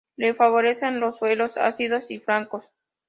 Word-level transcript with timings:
Le 0.17 0.33
favorecen 0.33 0.99
los 0.99 1.17
suelos 1.17 1.57
ácidos 1.57 2.09
y 2.09 2.17
francos. 2.17 2.65